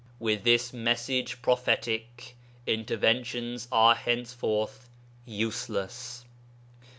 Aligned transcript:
With 0.17 0.43
this 0.43 0.73
message 0.73 1.43
prophetic 1.43 2.35
interventions 2.65 3.67
are 3.71 3.93
henceforth 3.93 4.89
useless. 5.27 6.25